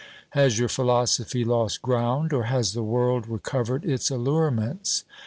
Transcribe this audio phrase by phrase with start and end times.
[0.31, 2.33] Has your philosophy lost ground?
[2.33, 5.03] or has the world recovered its allurements?